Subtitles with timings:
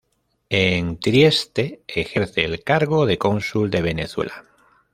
[0.49, 4.45] En Trieste ejerce el cargo de Cónsul de Venezuela.